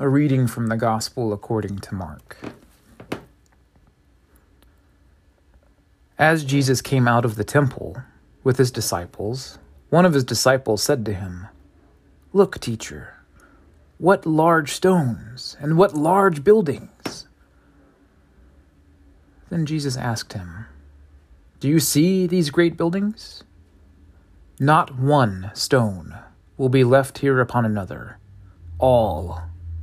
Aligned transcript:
A 0.00 0.08
reading 0.08 0.46
from 0.46 0.68
the 0.68 0.76
Gospel 0.76 1.32
according 1.32 1.80
to 1.80 1.92
Mark. 1.92 2.36
As 6.16 6.44
Jesus 6.44 6.80
came 6.80 7.08
out 7.08 7.24
of 7.24 7.34
the 7.34 7.42
temple 7.42 8.00
with 8.44 8.58
his 8.58 8.70
disciples, 8.70 9.58
one 9.90 10.06
of 10.06 10.12
his 10.12 10.22
disciples 10.22 10.84
said 10.84 11.04
to 11.04 11.14
him, 11.14 11.48
Look, 12.32 12.60
teacher, 12.60 13.14
what 13.98 14.24
large 14.24 14.70
stones 14.70 15.56
and 15.58 15.76
what 15.76 15.96
large 15.96 16.44
buildings. 16.44 17.26
Then 19.50 19.66
Jesus 19.66 19.96
asked 19.96 20.32
him, 20.32 20.66
Do 21.58 21.66
you 21.66 21.80
see 21.80 22.28
these 22.28 22.50
great 22.50 22.76
buildings? 22.76 23.42
Not 24.60 24.96
one 24.96 25.50
stone 25.54 26.16
will 26.56 26.68
be 26.68 26.84
left 26.84 27.18
here 27.18 27.40
upon 27.40 27.64
another. 27.64 28.18
All 28.78 29.42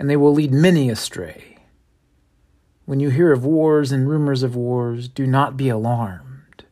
and 0.00 0.08
they 0.08 0.16
will 0.16 0.32
lead 0.32 0.50
many 0.50 0.88
astray. 0.88 1.58
When 2.86 3.00
you 3.00 3.10
hear 3.10 3.32
of 3.32 3.44
wars 3.44 3.92
and 3.92 4.08
rumors 4.08 4.42
of 4.42 4.56
wars, 4.56 5.08
do 5.08 5.26
not 5.26 5.58
be 5.58 5.68
alarmed. 5.68 6.64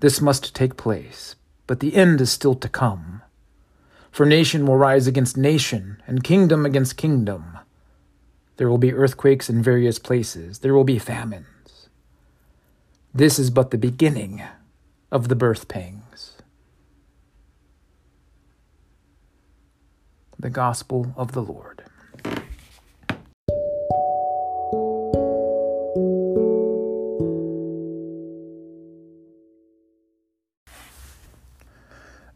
This 0.00 0.20
must 0.20 0.54
take 0.54 0.76
place, 0.76 1.34
but 1.66 1.80
the 1.80 1.96
end 1.96 2.20
is 2.20 2.30
still 2.30 2.54
to 2.56 2.68
come. 2.68 3.22
For 4.10 4.26
nation 4.26 4.66
will 4.66 4.76
rise 4.76 5.06
against 5.06 5.34
nation, 5.38 6.02
and 6.06 6.22
kingdom 6.22 6.66
against 6.66 6.98
kingdom. 6.98 7.56
There 8.58 8.68
will 8.68 8.76
be 8.76 8.92
earthquakes 8.92 9.48
in 9.48 9.62
various 9.62 9.98
places, 9.98 10.58
there 10.58 10.74
will 10.74 10.84
be 10.84 10.98
famines. 10.98 11.88
This 13.14 13.38
is 13.38 13.48
but 13.48 13.70
the 13.70 13.78
beginning 13.78 14.42
of 15.10 15.28
the 15.28 15.36
birth 15.36 15.68
pangs. 15.68 16.32
The 20.38 20.50
Gospel 20.50 21.14
of 21.16 21.32
the 21.32 21.42
Lord. 21.42 21.84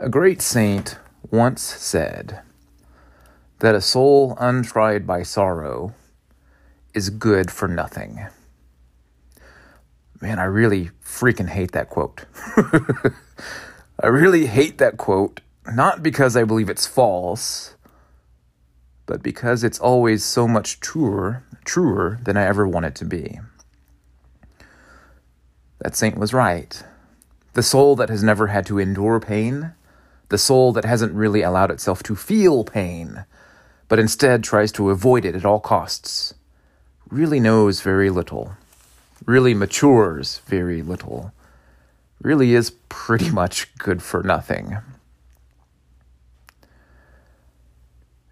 A 0.06 0.08
great 0.08 0.40
saint 0.40 1.00
once 1.32 1.60
said 1.60 2.40
that 3.58 3.74
a 3.74 3.80
soul 3.80 4.36
untried 4.38 5.04
by 5.04 5.24
sorrow 5.24 5.96
is 6.94 7.10
good 7.10 7.50
for 7.50 7.66
nothing. 7.66 8.24
Man, 10.20 10.38
I 10.38 10.44
really 10.44 10.90
freaking 11.04 11.48
hate 11.48 11.72
that 11.72 11.90
quote. 11.90 12.24
I 14.00 14.06
really 14.06 14.46
hate 14.46 14.78
that 14.78 14.96
quote, 14.96 15.40
not 15.74 16.04
because 16.04 16.36
I 16.36 16.44
believe 16.44 16.70
it's 16.70 16.86
false, 16.86 17.74
but 19.06 19.24
because 19.24 19.64
it's 19.64 19.80
always 19.80 20.24
so 20.24 20.46
much 20.46 20.78
truer, 20.78 21.42
truer 21.64 22.20
than 22.22 22.36
I 22.36 22.44
ever 22.44 22.68
want 22.68 22.86
it 22.86 22.94
to 22.94 23.04
be. 23.04 23.40
That 25.80 25.96
saint 25.96 26.16
was 26.16 26.32
right. 26.32 26.80
The 27.54 27.64
soul 27.64 27.96
that 27.96 28.08
has 28.08 28.22
never 28.22 28.46
had 28.46 28.66
to 28.66 28.78
endure 28.78 29.18
pain 29.18 29.72
the 30.28 30.38
soul 30.38 30.72
that 30.72 30.84
hasn't 30.84 31.14
really 31.14 31.42
allowed 31.42 31.70
itself 31.70 32.02
to 32.04 32.16
feel 32.16 32.64
pain, 32.64 33.24
but 33.88 33.98
instead 33.98 34.42
tries 34.42 34.72
to 34.72 34.90
avoid 34.90 35.24
it 35.24 35.34
at 35.34 35.44
all 35.44 35.60
costs, 35.60 36.34
really 37.10 37.40
knows 37.40 37.80
very 37.80 38.10
little, 38.10 38.52
really 39.24 39.54
matures 39.54 40.38
very 40.46 40.82
little, 40.82 41.32
really 42.20 42.54
is 42.54 42.70
pretty 42.88 43.30
much 43.42 43.74
good 43.78 44.02
for 44.02 44.22
nothing. 44.22 44.78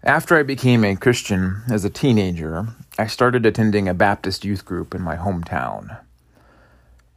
After 0.03 0.37
I 0.37 0.43
became 0.43 0.83
a 0.83 0.95
Christian 0.95 1.63
as 1.67 1.83
a 1.83 1.89
teenager, 1.89 2.67
I 2.99 3.07
started 3.07 3.43
attending 3.43 3.87
a 3.87 3.93
Baptist 3.95 4.45
youth 4.45 4.63
group 4.63 4.93
in 4.93 5.01
my 5.01 5.15
hometown. 5.15 5.97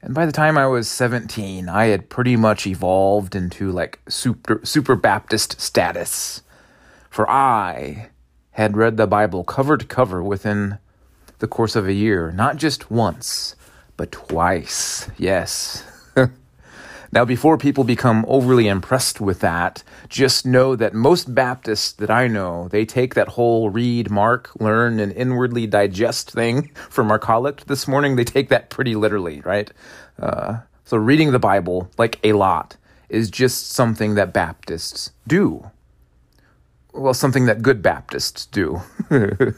And 0.00 0.14
by 0.14 0.26
the 0.26 0.32
time 0.32 0.56
I 0.56 0.66
was 0.66 0.88
17, 0.88 1.68
I 1.68 1.86
had 1.86 2.08
pretty 2.08 2.36
much 2.36 2.66
evolved 2.66 3.34
into 3.34 3.72
like 3.72 3.98
super, 4.08 4.60
super 4.64 4.94
Baptist 4.94 5.60
status. 5.60 6.42
For 7.10 7.28
I 7.28 8.10
had 8.52 8.76
read 8.76 8.96
the 8.96 9.06
Bible 9.06 9.44
cover 9.44 9.76
to 9.76 9.84
cover 9.84 10.22
within 10.22 10.78
the 11.40 11.48
course 11.48 11.76
of 11.76 11.86
a 11.86 11.92
year, 11.92 12.32
not 12.32 12.56
just 12.56 12.90
once, 12.90 13.56
but 13.96 14.12
twice. 14.12 15.08
Yes. 15.16 15.84
Now, 17.10 17.24
before 17.24 17.56
people 17.56 17.84
become 17.84 18.24
overly 18.28 18.68
impressed 18.68 19.20
with 19.20 19.40
that, 19.40 19.82
just 20.08 20.44
know 20.44 20.76
that 20.76 20.92
most 20.92 21.34
Baptists 21.34 21.92
that 21.92 22.10
I 22.10 22.26
know, 22.26 22.68
they 22.68 22.84
take 22.84 23.14
that 23.14 23.28
whole 23.28 23.70
read, 23.70 24.10
mark, 24.10 24.50
learn, 24.60 25.00
and 25.00 25.12
inwardly 25.12 25.66
digest 25.66 26.30
thing 26.30 26.68
from 26.90 27.10
our 27.10 27.18
collect 27.18 27.66
this 27.66 27.88
morning. 27.88 28.16
They 28.16 28.24
take 28.24 28.50
that 28.50 28.68
pretty 28.68 28.94
literally, 28.94 29.40
right? 29.40 29.70
Uh, 30.20 30.58
so 30.84 30.96
reading 30.96 31.32
the 31.32 31.38
Bible, 31.38 31.90
like 31.96 32.18
a 32.24 32.34
lot, 32.34 32.76
is 33.08 33.30
just 33.30 33.70
something 33.70 34.14
that 34.16 34.32
Baptists 34.32 35.12
do. 35.26 35.70
Well, 36.92 37.14
something 37.14 37.46
that 37.46 37.62
good 37.62 37.80
Baptists 37.82 38.44
do. 38.46 38.82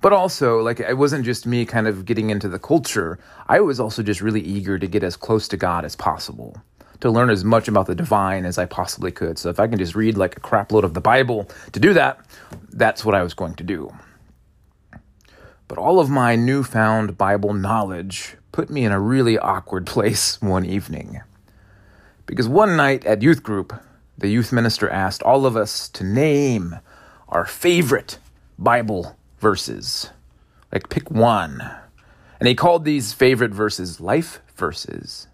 But 0.00 0.12
also, 0.12 0.60
like, 0.60 0.80
it 0.80 0.96
wasn't 0.96 1.24
just 1.24 1.46
me 1.46 1.66
kind 1.66 1.86
of 1.86 2.06
getting 2.06 2.30
into 2.30 2.48
the 2.48 2.58
culture. 2.58 3.18
I 3.48 3.60
was 3.60 3.78
also 3.78 4.02
just 4.02 4.20
really 4.20 4.40
eager 4.40 4.78
to 4.78 4.86
get 4.86 5.02
as 5.02 5.16
close 5.16 5.46
to 5.48 5.56
God 5.58 5.84
as 5.84 5.94
possible, 5.94 6.56
to 7.00 7.10
learn 7.10 7.28
as 7.28 7.44
much 7.44 7.68
about 7.68 7.86
the 7.86 7.94
divine 7.94 8.46
as 8.46 8.56
I 8.56 8.64
possibly 8.64 9.12
could. 9.12 9.38
So 9.38 9.50
if 9.50 9.60
I 9.60 9.66
can 9.66 9.78
just 9.78 9.94
read 9.94 10.16
like 10.16 10.36
a 10.36 10.40
crapload 10.40 10.84
of 10.84 10.94
the 10.94 11.00
Bible 11.02 11.50
to 11.72 11.80
do 11.80 11.92
that, 11.92 12.18
that's 12.72 13.04
what 13.04 13.14
I 13.14 13.22
was 13.22 13.34
going 13.34 13.54
to 13.54 13.64
do. 13.64 13.92
But 15.68 15.78
all 15.78 16.00
of 16.00 16.08
my 16.08 16.34
newfound 16.34 17.18
Bible 17.18 17.52
knowledge 17.52 18.36
put 18.52 18.70
me 18.70 18.84
in 18.84 18.92
a 18.92 18.98
really 18.98 19.38
awkward 19.38 19.86
place 19.86 20.40
one 20.40 20.64
evening. 20.64 21.20
Because 22.26 22.48
one 22.48 22.76
night 22.76 23.04
at 23.04 23.22
youth 23.22 23.42
group, 23.42 23.72
the 24.16 24.28
youth 24.28 24.50
minister 24.50 24.88
asked 24.88 25.22
all 25.22 25.46
of 25.46 25.56
us 25.56 25.88
to 25.90 26.04
name 26.04 26.76
our 27.28 27.44
favorite 27.44 28.18
Bible 28.58 29.16
verses. 29.40 30.10
Like, 30.72 30.88
pick 30.88 31.10
one. 31.10 31.68
And 32.38 32.48
he 32.48 32.54
called 32.54 32.84
these 32.84 33.12
favorite 33.12 33.52
verses 33.52 34.00
life 34.00 34.40
verses, 34.54 35.26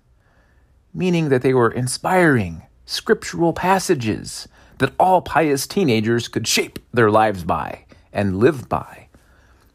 meaning 0.95 1.29
that 1.29 1.43
they 1.43 1.53
were 1.53 1.71
inspiring, 1.71 2.63
scriptural 2.87 3.53
passages 3.53 4.49
that 4.79 4.93
all 4.99 5.21
pious 5.23 5.67
teenagers 5.67 6.29
could 6.29 6.47
shape 6.47 6.79
their 6.93 7.11
lives 7.11 7.45
by 7.45 7.85
and 8.13 8.39
live 8.39 8.69
by. 8.69 9.09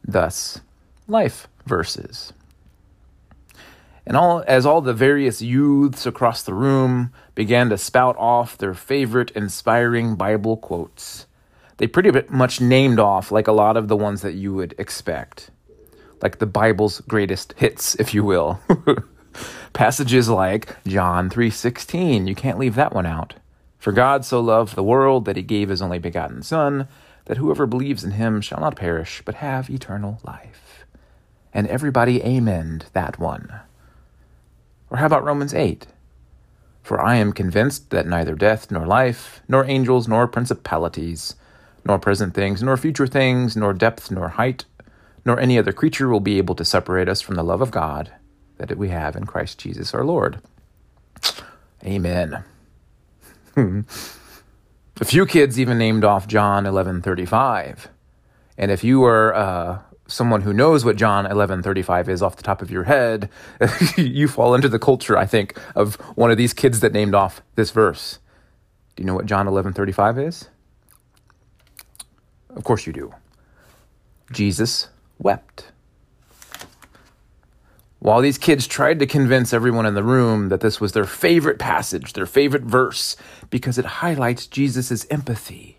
Thus, 0.03 0.61
life 1.07 1.47
verses. 1.65 2.33
And 4.05 4.17
all, 4.17 4.43
as 4.47 4.65
all 4.65 4.81
the 4.81 4.93
various 4.93 5.41
youths 5.41 6.05
across 6.05 6.43
the 6.43 6.53
room 6.53 7.11
began 7.35 7.69
to 7.69 7.77
spout 7.77 8.15
off 8.17 8.57
their 8.57 8.73
favorite 8.73 9.31
inspiring 9.31 10.15
Bible 10.15 10.57
quotes, 10.57 11.27
they 11.81 11.87
pretty 11.87 12.11
much 12.29 12.61
named 12.61 12.99
off 12.99 13.31
like 13.31 13.47
a 13.47 13.51
lot 13.51 13.75
of 13.75 13.87
the 13.87 13.97
ones 13.97 14.21
that 14.21 14.35
you 14.35 14.53
would 14.53 14.75
expect, 14.77 15.49
like 16.21 16.37
the 16.37 16.45
Bible's 16.45 17.01
greatest 17.01 17.55
hits, 17.57 17.95
if 17.95 18.13
you 18.13 18.23
will. 18.23 18.59
Passages 19.73 20.29
like 20.29 20.75
John 20.85 21.27
3:16, 21.27 22.27
you 22.27 22.35
can't 22.35 22.59
leave 22.59 22.75
that 22.75 22.93
one 22.93 23.07
out. 23.07 23.33
For 23.79 23.91
God 23.91 24.23
so 24.23 24.39
loved 24.39 24.75
the 24.75 24.83
world 24.83 25.25
that 25.25 25.37
he 25.37 25.41
gave 25.41 25.69
his 25.69 25.81
only 25.81 25.97
begotten 25.97 26.43
son, 26.43 26.87
that 27.25 27.37
whoever 27.37 27.65
believes 27.65 28.03
in 28.03 28.11
him 28.11 28.41
shall 28.41 28.59
not 28.59 28.75
perish 28.75 29.23
but 29.25 29.41
have 29.41 29.67
eternal 29.67 30.19
life. 30.23 30.85
And 31.51 31.65
everybody 31.65 32.19
amened 32.19 32.91
that 32.93 33.17
one. 33.17 33.51
Or 34.91 34.97
how 34.97 35.07
about 35.07 35.23
Romans 35.23 35.55
8? 35.55 35.87
For 36.83 37.01
I 37.01 37.15
am 37.15 37.33
convinced 37.33 37.89
that 37.89 38.05
neither 38.05 38.35
death 38.35 38.69
nor 38.69 38.85
life, 38.85 39.41
nor 39.47 39.65
angels 39.65 40.07
nor 40.07 40.27
principalities, 40.27 41.33
nor 41.85 41.99
present 41.99 42.33
things, 42.33 42.61
nor 42.61 42.77
future 42.77 43.07
things, 43.07 43.55
nor 43.55 43.73
depth, 43.73 44.11
nor 44.11 44.29
height, 44.29 44.65
nor 45.25 45.39
any 45.39 45.57
other 45.57 45.73
creature 45.73 46.09
will 46.09 46.19
be 46.19 46.37
able 46.37 46.55
to 46.55 46.65
separate 46.65 47.09
us 47.09 47.21
from 47.21 47.35
the 47.35 47.43
love 47.43 47.61
of 47.61 47.71
God 47.71 48.11
that 48.57 48.77
we 48.77 48.89
have 48.89 49.15
in 49.15 49.25
Christ 49.25 49.59
Jesus 49.59 49.93
our 49.93 50.03
Lord. 50.03 50.39
Amen. 51.83 52.43
A 55.01 55.05
few 55.05 55.25
kids 55.25 55.59
even 55.59 55.79
named 55.79 56.03
off 56.03 56.27
John 56.27 56.65
11:35. 56.65 57.87
And 58.57 58.69
if 58.69 58.83
you 58.83 59.03
are 59.03 59.33
uh, 59.33 59.79
someone 60.07 60.41
who 60.41 60.53
knows 60.53 60.85
what 60.85 60.95
John 60.95 61.25
11:35 61.25 62.07
is 62.07 62.21
off 62.21 62.35
the 62.35 62.43
top 62.43 62.61
of 62.61 62.69
your 62.69 62.83
head, 62.83 63.29
you 63.97 64.27
fall 64.27 64.53
into 64.53 64.69
the 64.69 64.77
culture, 64.77 65.17
I 65.17 65.25
think, 65.25 65.57
of 65.75 65.95
one 66.15 66.29
of 66.29 66.37
these 66.37 66.53
kids 66.53 66.81
that 66.81 66.93
named 66.93 67.15
off 67.15 67.41
this 67.55 67.71
verse. 67.71 68.19
Do 68.95 69.01
you 69.01 69.07
know 69.07 69.15
what 69.15 69.25
John 69.25 69.47
11:35 69.47 70.27
is? 70.27 70.49
Of 72.55 72.63
course 72.63 72.85
you 72.85 72.93
do. 72.93 73.13
Jesus 74.31 74.89
wept. 75.19 75.71
While 77.99 78.21
these 78.21 78.39
kids 78.39 78.65
tried 78.65 78.97
to 78.99 79.05
convince 79.05 79.53
everyone 79.53 79.85
in 79.85 79.93
the 79.93 80.03
room 80.03 80.49
that 80.49 80.61
this 80.61 80.81
was 80.81 80.93
their 80.93 81.05
favorite 81.05 81.59
passage, 81.59 82.13
their 82.13 82.25
favorite 82.25 82.63
verse, 82.63 83.15
because 83.51 83.77
it 83.77 83.85
highlights 83.85 84.47
Jesus' 84.47 85.05
empathy, 85.11 85.77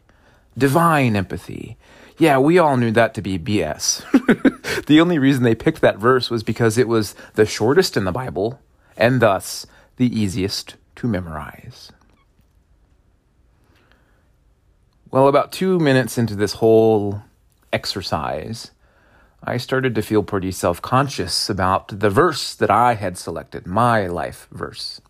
divine 0.57 1.17
empathy. 1.17 1.77
Yeah, 2.19 2.39
we 2.39 2.59
all 2.59 2.77
knew 2.77 2.93
that 2.93 3.15
to 3.15 3.23
be 3.23 3.41
BS. 3.41 4.05
the 4.87 5.01
only 5.01 5.19
reason 5.19 5.43
they 5.43 5.57
picked 5.57 5.81
that 5.81 5.99
verse 5.99 6.31
was 6.31 6.45
because 6.45 6.79
it 6.79 6.87
was 6.87 7.17
the 7.35 7.47
shortest 7.47 7.97
in 7.97 8.05
the 8.05 8.13
Bible, 8.13 8.61
and 8.97 9.21
thus 9.21 9.67
the 9.97 10.07
easiest 10.07 10.77
to 10.97 11.09
memorize. 11.09 11.91
Well, 15.13 15.29
about 15.29 15.53
two 15.53 15.79
minutes 15.79 16.17
into 16.17 16.35
this 16.35 16.55
whole 16.55 17.21
exercise, 17.71 18.71
I 19.45 19.59
started 19.59 19.95
to 19.95 20.01
feel 20.01 20.23
pretty 20.23 20.53
self 20.53 20.81
conscious 20.81 21.51
about 21.51 22.01
the 22.01 22.09
verse 22.09 22.55
that 22.55 22.71
I 22.71 22.95
had 22.95 23.19
selected, 23.19 23.67
my 23.67 24.07
life 24.07 24.49
verse. 24.51 25.03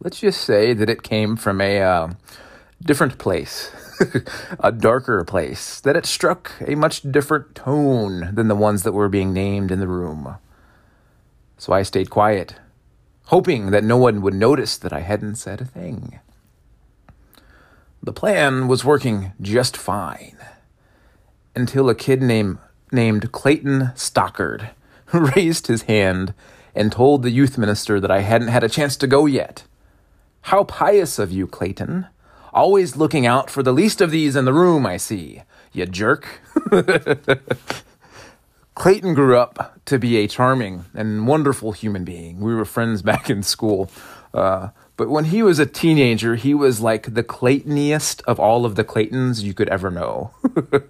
Let's 0.00 0.20
just 0.20 0.42
say 0.42 0.74
that 0.74 0.90
it 0.90 1.02
came 1.02 1.36
from 1.36 1.62
a 1.62 1.80
uh, 1.80 2.08
different 2.82 3.16
place, 3.16 3.70
a 4.60 4.70
darker 4.70 5.24
place, 5.24 5.80
that 5.80 5.96
it 5.96 6.04
struck 6.04 6.52
a 6.60 6.74
much 6.74 7.00
different 7.10 7.54
tone 7.54 8.34
than 8.34 8.48
the 8.48 8.54
ones 8.54 8.82
that 8.82 8.92
were 8.92 9.08
being 9.08 9.32
named 9.32 9.70
in 9.70 9.80
the 9.80 9.88
room. 9.88 10.36
So 11.56 11.72
I 11.72 11.84
stayed 11.84 12.10
quiet, 12.10 12.56
hoping 13.28 13.70
that 13.70 13.82
no 13.82 13.96
one 13.96 14.20
would 14.20 14.34
notice 14.34 14.76
that 14.76 14.92
I 14.92 15.00
hadn't 15.00 15.36
said 15.36 15.62
a 15.62 15.64
thing. 15.64 16.20
The 18.02 18.12
plan 18.12 18.66
was 18.66 18.84
working 18.84 19.32
just 19.42 19.76
fine 19.76 20.38
until 21.54 21.90
a 21.90 21.94
kid 21.94 22.22
named 22.22 22.58
named 22.92 23.30
Clayton 23.30 23.92
Stockard 23.94 24.70
raised 25.12 25.66
his 25.66 25.82
hand 25.82 26.34
and 26.74 26.90
told 26.90 27.22
the 27.22 27.30
youth 27.30 27.58
minister 27.58 28.00
that 28.00 28.10
I 28.10 28.20
hadn't 28.20 28.48
had 28.48 28.64
a 28.64 28.68
chance 28.68 28.96
to 28.96 29.06
go 29.06 29.26
yet. 29.26 29.64
How 30.42 30.64
pious 30.64 31.18
of 31.18 31.30
you, 31.30 31.46
Clayton. 31.46 32.06
Always 32.52 32.96
looking 32.96 33.26
out 33.26 33.50
for 33.50 33.62
the 33.62 33.72
least 33.72 34.00
of 34.00 34.10
these 34.10 34.34
in 34.34 34.44
the 34.44 34.52
room, 34.52 34.86
I 34.86 34.96
see. 34.96 35.42
You 35.72 35.86
jerk. 35.86 36.40
Clayton 38.74 39.14
grew 39.14 39.36
up 39.36 39.78
to 39.84 39.98
be 39.98 40.16
a 40.16 40.26
charming 40.26 40.86
and 40.94 41.26
wonderful 41.26 41.72
human 41.72 42.04
being. 42.04 42.40
We 42.40 42.54
were 42.54 42.64
friends 42.64 43.02
back 43.02 43.28
in 43.28 43.42
school. 43.42 43.90
Uh, 44.32 44.70
but 45.00 45.08
when 45.08 45.24
he 45.24 45.42
was 45.42 45.58
a 45.58 45.64
teenager, 45.64 46.34
he 46.34 46.52
was 46.52 46.82
like 46.82 47.14
the 47.14 47.24
Claytoniest 47.24 48.20
of 48.24 48.38
all 48.38 48.66
of 48.66 48.74
the 48.74 48.84
Claytons 48.84 49.42
you 49.42 49.54
could 49.54 49.70
ever 49.70 49.90
know. 49.90 50.32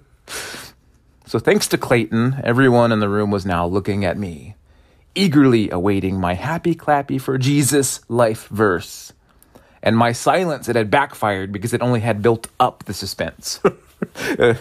So, 1.26 1.38
thanks 1.38 1.68
to 1.68 1.78
Clayton, 1.78 2.40
everyone 2.42 2.90
in 2.90 2.98
the 2.98 3.08
room 3.08 3.30
was 3.30 3.46
now 3.46 3.64
looking 3.64 4.04
at 4.04 4.18
me, 4.18 4.56
eagerly 5.14 5.70
awaiting 5.70 6.18
my 6.18 6.34
happy 6.34 6.74
clappy 6.74 7.20
for 7.20 7.38
Jesus 7.38 8.00
life 8.08 8.48
verse. 8.48 9.12
And 9.80 9.96
my 9.96 10.10
silence, 10.10 10.68
it 10.68 10.74
had 10.74 10.90
backfired 10.90 11.52
because 11.52 11.72
it 11.72 11.82
only 11.82 12.00
had 12.00 12.20
built 12.20 12.48
up 12.58 12.82
the 12.86 12.94
suspense. 12.94 13.60
you 14.28 14.56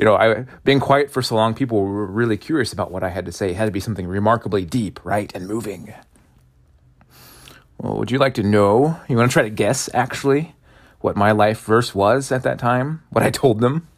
know, 0.00 0.16
I, 0.16 0.44
being 0.64 0.80
quiet 0.80 1.12
for 1.12 1.22
so 1.22 1.36
long, 1.36 1.54
people 1.54 1.82
were 1.84 2.06
really 2.06 2.36
curious 2.36 2.72
about 2.72 2.90
what 2.90 3.04
I 3.04 3.10
had 3.10 3.26
to 3.26 3.32
say. 3.32 3.50
It 3.50 3.56
had 3.56 3.66
to 3.66 3.70
be 3.70 3.78
something 3.78 4.08
remarkably 4.08 4.64
deep, 4.64 4.98
right, 5.04 5.32
and 5.36 5.46
moving. 5.46 5.94
Well, 7.78 7.96
would 7.98 8.10
you 8.10 8.18
like 8.18 8.34
to 8.34 8.42
know? 8.42 8.98
You 9.08 9.16
want 9.16 9.30
to 9.30 9.32
try 9.32 9.44
to 9.44 9.50
guess, 9.50 9.88
actually, 9.94 10.54
what 11.00 11.16
my 11.16 11.30
life 11.32 11.62
verse 11.64 11.94
was 11.94 12.32
at 12.32 12.42
that 12.42 12.58
time? 12.58 13.02
What 13.10 13.24
I 13.24 13.30
told 13.30 13.60
them? 13.60 13.88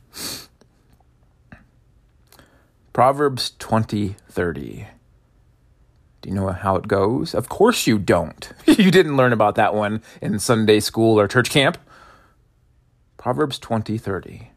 Proverbs 2.92 3.52
20 3.58 4.16
30. 4.28 4.86
Do 6.20 6.28
you 6.28 6.34
know 6.34 6.48
how 6.48 6.76
it 6.76 6.86
goes? 6.86 7.34
Of 7.34 7.48
course 7.48 7.86
you 7.86 7.98
don't. 7.98 8.52
you 8.66 8.90
didn't 8.90 9.16
learn 9.16 9.32
about 9.32 9.54
that 9.54 9.74
one 9.74 10.02
in 10.20 10.38
Sunday 10.38 10.80
school 10.80 11.18
or 11.18 11.26
church 11.26 11.48
camp. 11.48 11.78
Proverbs 13.16 13.58
20 13.58 13.96
30. 13.96 14.50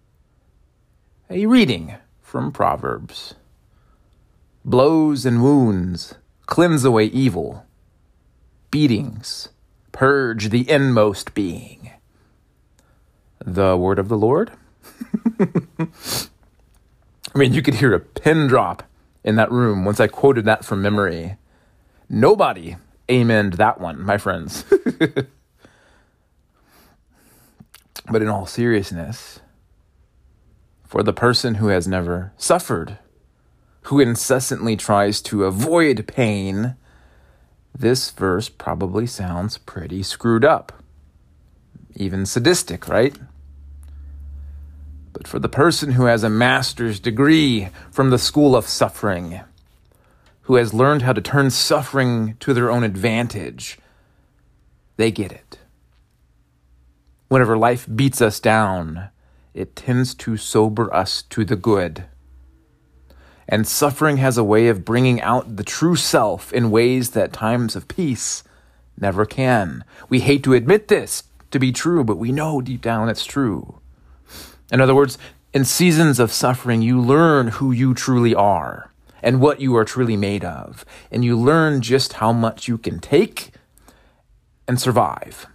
A 1.30 1.46
reading 1.46 1.96
from 2.22 2.52
Proverbs. 2.52 3.36
Blows 4.66 5.26
and 5.26 5.42
wounds 5.42 6.16
cleanse 6.46 6.84
away 6.84 7.06
evil. 7.06 7.66
Beatings 8.74 9.50
purge 9.92 10.50
the 10.50 10.68
inmost 10.68 11.36
being. 11.36 11.92
The 13.46 13.78
word 13.78 14.00
of 14.00 14.10
the 14.10 14.18
Lord. 14.18 14.50
I 15.40 15.88
mean, 17.36 17.54
you 17.54 17.62
could 17.62 17.76
hear 17.76 17.94
a 17.94 18.00
pin 18.00 18.48
drop 18.48 18.82
in 19.24 19.36
that 19.36 19.52
room 19.52 19.86
once 19.86 20.00
I 20.00 20.08
quoted 20.08 20.46
that 20.46 20.66
from 20.66 20.82
memory. 20.82 21.38
Nobody 22.10 22.78
amened 23.08 23.58
that 23.58 23.80
one, 23.80 24.02
my 24.02 24.18
friends. 24.18 24.66
but 28.10 28.24
in 28.24 28.28
all 28.28 28.48
seriousness, 28.48 29.40
for 30.84 31.04
the 31.04 31.14
person 31.14 31.54
who 31.56 31.68
has 31.68 31.88
never 31.88 32.34
suffered, 32.38 32.98
who 33.84 34.00
incessantly 34.00 34.76
tries 34.76 35.22
to 35.22 35.44
avoid 35.44 36.08
pain, 36.08 36.76
this 37.74 38.12
verse 38.12 38.50
probably 38.50 39.06
sounds 39.08 39.58
pretty 39.58 40.04
screwed 40.04 40.46
up. 40.46 40.84
Even 41.96 42.26
sadistic, 42.26 42.88
right? 42.88 43.18
but 45.14 45.28
for 45.28 45.40
the 45.40 45.48
person 45.48 45.92
who 45.92 46.06
has 46.06 46.24
a 46.24 46.30
master's 46.30 47.00
degree 47.00 47.70
from 47.92 48.10
the 48.10 48.18
school 48.18 48.56
of 48.56 48.68
suffering, 48.68 49.40
who 50.42 50.56
has 50.56 50.74
learned 50.74 51.04
how 51.04 51.14
to 51.14 51.22
turn 51.22 51.50
suffering 51.52 52.36
to 52.40 52.54
their 52.54 52.70
own 52.70 52.84
advantage, 52.84 53.78
they 54.98 55.12
get 55.12 55.32
it. 55.32 55.60
Whenever 57.30 57.58
life 57.58 57.88
beats 57.94 58.22
us 58.22 58.40
down, 58.40 59.10
it 59.54 59.76
tends 59.76 60.14
to 60.16 60.36
sober 60.36 60.94
us 60.94 61.22
to 61.22 61.46
the 61.46 61.56
good. 61.56 62.06
And 63.48 63.68
suffering 63.68 64.18
has 64.18 64.38
a 64.38 64.44
way 64.44 64.68
of 64.68 64.86
bringing 64.86 65.22
out 65.22 65.58
the 65.58 65.64
true 65.64 65.96
self 65.96 66.54
in 66.54 66.72
ways 66.72 67.12
that 67.12 67.34
times 67.34 67.76
of 67.76 67.88
peace 67.88 68.44
never 68.98 69.26
can. 69.26 69.84
We 70.10 70.22
hate 70.22 70.44
to 70.44 70.54
admit 70.54 70.88
this 70.88 71.24
to 71.52 71.60
be 71.60 71.72
true, 71.72 72.04
but 72.04 72.18
we 72.18 72.32
know 72.32 72.62
deep 72.62 72.82
down 72.82 73.10
it's 73.10 73.26
true. 73.26 73.80
In 74.72 74.82
other 74.82 74.96
words, 74.96 75.18
in 75.54 75.66
seasons 75.66 76.20
of 76.20 76.32
suffering, 76.32 76.82
you 76.82 77.00
learn 77.00 77.50
who 77.50 77.72
you 77.72 77.94
truly 77.94 78.34
are 78.34 78.92
and 79.22 79.40
what 79.40 79.62
you 79.62 79.76
are 79.76 79.86
truly 79.86 80.18
made 80.18 80.44
of. 80.44 80.84
And 81.12 81.24
you 81.24 81.38
learn 81.38 81.82
just 81.82 82.14
how 82.14 82.34
much 82.34 82.68
you 82.68 82.78
can 82.78 83.00
take 83.00 83.52
and 84.68 84.80
survive. 84.80 85.48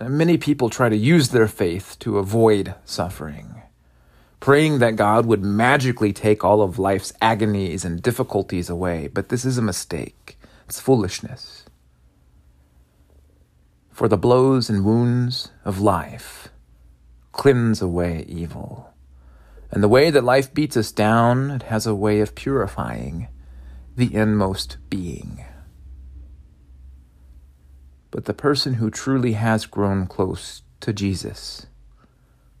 Many 0.00 0.38
people 0.38 0.70
try 0.70 0.88
to 0.88 0.96
use 0.96 1.28
their 1.28 1.46
faith 1.46 1.96
to 2.00 2.16
avoid 2.16 2.74
suffering, 2.86 3.59
praying 4.40 4.78
that 4.78 4.96
God 4.96 5.26
would 5.26 5.44
magically 5.44 6.12
take 6.12 6.42
all 6.42 6.62
of 6.62 6.78
life's 6.78 7.12
agonies 7.20 7.84
and 7.84 8.02
difficulties 8.02 8.68
away. 8.68 9.08
But 9.08 9.28
this 9.28 9.44
is 9.44 9.58
a 9.58 9.62
mistake, 9.62 10.38
it's 10.66 10.80
foolishness 10.80 11.64
for 14.00 14.08
the 14.08 14.16
blows 14.16 14.70
and 14.70 14.82
wounds 14.82 15.50
of 15.62 15.78
life 15.78 16.48
cleanse 17.32 17.82
away 17.82 18.24
evil. 18.26 18.94
And 19.70 19.82
the 19.82 19.88
way 19.88 20.08
that 20.08 20.24
life 20.24 20.54
beats 20.54 20.74
us 20.74 20.90
down, 20.90 21.50
it 21.50 21.64
has 21.64 21.86
a 21.86 21.94
way 21.94 22.20
of 22.20 22.34
purifying 22.34 23.28
the 23.96 24.14
inmost 24.14 24.78
being. 24.88 25.44
But 28.10 28.24
the 28.24 28.32
person 28.32 28.76
who 28.80 28.90
truly 28.90 29.34
has 29.34 29.66
grown 29.66 30.06
close 30.06 30.62
to 30.80 30.94
Jesus, 30.94 31.66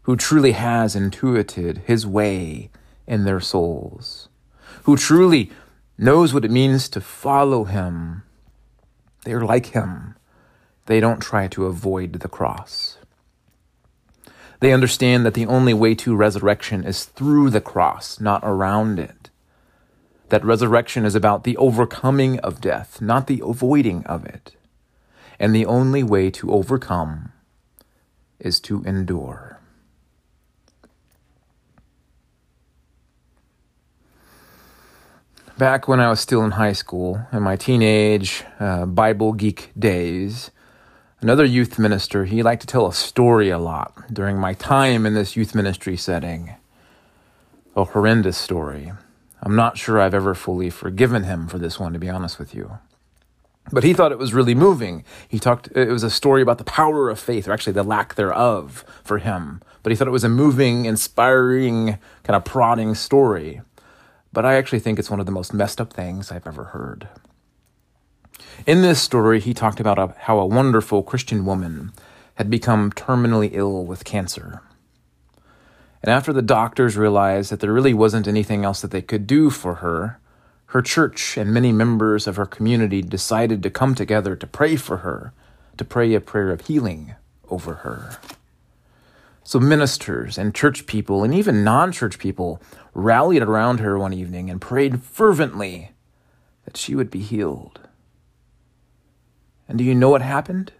who 0.02 0.16
truly 0.16 0.52
has 0.52 0.96
intuited 0.96 1.78
his 1.86 2.06
way 2.06 2.70
in 3.06 3.24
their 3.24 3.40
souls, 3.40 4.28
who 4.84 4.96
truly 4.96 5.50
knows 5.98 6.32
what 6.32 6.44
it 6.44 6.50
means 6.50 6.88
to 6.88 7.00
follow 7.00 7.64
him, 7.64 8.22
they're 9.24 9.44
like 9.44 9.66
him 9.66 10.14
they 10.86 10.98
don't 10.98 11.20
try 11.20 11.46
to 11.46 11.66
avoid 11.66 12.14
the 12.14 12.28
cross. 12.28 12.98
They 14.58 14.72
understand 14.72 15.24
that 15.24 15.34
the 15.34 15.46
only 15.46 15.72
way 15.72 15.94
to 15.94 16.16
resurrection 16.16 16.82
is 16.82 17.04
through 17.04 17.50
the 17.50 17.60
cross, 17.60 18.18
not 18.18 18.40
around 18.42 18.98
it. 18.98 19.30
That 20.30 20.44
resurrection 20.44 21.04
is 21.04 21.14
about 21.14 21.44
the 21.44 21.56
overcoming 21.58 22.40
of 22.40 22.60
death, 22.60 23.00
not 23.00 23.28
the 23.28 23.40
avoiding 23.44 24.04
of 24.04 24.26
it. 24.26 24.56
and 25.40 25.54
the 25.54 25.64
only 25.64 26.02
way 26.02 26.30
to 26.30 26.52
overcome 26.52 27.32
is 28.38 28.60
to 28.60 28.82
endure. 28.84 29.49
Back 35.60 35.88
when 35.88 36.00
I 36.00 36.08
was 36.08 36.20
still 36.20 36.42
in 36.42 36.52
high 36.52 36.72
school, 36.72 37.26
in 37.34 37.42
my 37.42 37.54
teenage 37.54 38.44
uh, 38.58 38.86
Bible 38.86 39.34
geek 39.34 39.72
days, 39.78 40.50
another 41.20 41.44
youth 41.44 41.78
minister, 41.78 42.24
he 42.24 42.42
liked 42.42 42.62
to 42.62 42.66
tell 42.66 42.86
a 42.86 42.94
story 42.94 43.50
a 43.50 43.58
lot 43.58 43.92
during 44.10 44.38
my 44.38 44.54
time 44.54 45.04
in 45.04 45.12
this 45.12 45.36
youth 45.36 45.54
ministry 45.54 45.98
setting. 45.98 46.54
A 47.76 47.84
horrendous 47.84 48.38
story. 48.38 48.90
I'm 49.42 49.54
not 49.54 49.76
sure 49.76 50.00
I've 50.00 50.14
ever 50.14 50.34
fully 50.34 50.70
forgiven 50.70 51.24
him 51.24 51.46
for 51.46 51.58
this 51.58 51.78
one, 51.78 51.92
to 51.92 51.98
be 51.98 52.08
honest 52.08 52.38
with 52.38 52.54
you. 52.54 52.78
But 53.70 53.84
he 53.84 53.92
thought 53.92 54.12
it 54.12 54.18
was 54.18 54.32
really 54.32 54.54
moving. 54.54 55.04
He 55.28 55.38
talked, 55.38 55.68
it 55.76 55.90
was 55.90 56.02
a 56.02 56.08
story 56.08 56.40
about 56.40 56.56
the 56.56 56.64
power 56.64 57.10
of 57.10 57.20
faith, 57.20 57.46
or 57.46 57.52
actually 57.52 57.74
the 57.74 57.82
lack 57.82 58.14
thereof 58.14 58.82
for 59.04 59.18
him. 59.18 59.60
But 59.82 59.92
he 59.92 59.96
thought 59.96 60.08
it 60.08 60.10
was 60.10 60.24
a 60.24 60.30
moving, 60.30 60.86
inspiring, 60.86 61.98
kind 62.22 62.34
of 62.34 62.46
prodding 62.46 62.94
story. 62.94 63.60
But 64.32 64.46
I 64.46 64.54
actually 64.54 64.80
think 64.80 64.98
it's 64.98 65.10
one 65.10 65.20
of 65.20 65.26
the 65.26 65.32
most 65.32 65.52
messed 65.52 65.80
up 65.80 65.92
things 65.92 66.30
I've 66.30 66.46
ever 66.46 66.64
heard. 66.64 67.08
In 68.66 68.82
this 68.82 69.00
story, 69.00 69.40
he 69.40 69.54
talked 69.54 69.80
about 69.80 69.98
a, 69.98 70.14
how 70.18 70.38
a 70.38 70.46
wonderful 70.46 71.02
Christian 71.02 71.44
woman 71.44 71.92
had 72.34 72.50
become 72.50 72.92
terminally 72.92 73.50
ill 73.52 73.84
with 73.84 74.04
cancer. 74.04 74.62
And 76.02 76.10
after 76.10 76.32
the 76.32 76.42
doctors 76.42 76.96
realized 76.96 77.50
that 77.50 77.60
there 77.60 77.72
really 77.72 77.92
wasn't 77.92 78.28
anything 78.28 78.64
else 78.64 78.80
that 78.80 78.90
they 78.90 79.02
could 79.02 79.26
do 79.26 79.50
for 79.50 79.76
her, 79.76 80.18
her 80.66 80.80
church 80.80 81.36
and 81.36 81.52
many 81.52 81.72
members 81.72 82.26
of 82.26 82.36
her 82.36 82.46
community 82.46 83.02
decided 83.02 83.62
to 83.62 83.70
come 83.70 83.94
together 83.94 84.36
to 84.36 84.46
pray 84.46 84.76
for 84.76 84.98
her, 84.98 85.32
to 85.76 85.84
pray 85.84 86.14
a 86.14 86.20
prayer 86.20 86.50
of 86.50 86.62
healing 86.62 87.14
over 87.50 87.74
her. 87.74 88.18
So, 89.42 89.58
ministers 89.58 90.38
and 90.38 90.54
church 90.54 90.86
people, 90.86 91.24
and 91.24 91.34
even 91.34 91.64
non 91.64 91.92
church 91.92 92.18
people, 92.18 92.62
rallied 92.94 93.42
around 93.42 93.80
her 93.80 93.98
one 93.98 94.12
evening 94.12 94.50
and 94.50 94.60
prayed 94.60 95.02
fervently 95.02 95.92
that 96.64 96.76
she 96.76 96.94
would 96.94 97.10
be 97.10 97.20
healed. 97.20 97.80
And 99.68 99.78
do 99.78 99.84
you 99.84 99.94
know 99.94 100.10
what 100.10 100.22
happened? 100.22 100.72